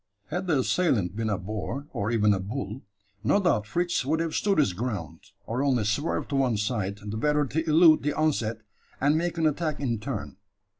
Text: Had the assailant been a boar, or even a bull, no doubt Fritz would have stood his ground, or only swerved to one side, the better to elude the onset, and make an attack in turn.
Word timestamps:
Had 0.29 0.47
the 0.47 0.57
assailant 0.61 1.15
been 1.15 1.29
a 1.29 1.37
boar, 1.37 1.85
or 1.93 2.09
even 2.09 2.33
a 2.33 2.39
bull, 2.39 2.81
no 3.23 3.39
doubt 3.39 3.67
Fritz 3.67 4.03
would 4.03 4.19
have 4.19 4.33
stood 4.33 4.57
his 4.57 4.73
ground, 4.73 5.19
or 5.45 5.61
only 5.61 5.83
swerved 5.83 6.29
to 6.29 6.35
one 6.37 6.57
side, 6.57 6.97
the 7.05 7.17
better 7.17 7.45
to 7.45 7.69
elude 7.69 8.01
the 8.01 8.13
onset, 8.13 8.61
and 8.99 9.15
make 9.15 9.37
an 9.37 9.45
attack 9.45 9.79
in 9.79 9.99
turn. 9.99 10.37